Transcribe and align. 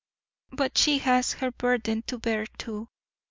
but 0.49 0.79
she 0.79 0.97
has 0.97 1.33
her 1.33 1.51
burden 1.51 2.01
to 2.01 2.17
bear 2.17 2.47
too. 2.57 2.89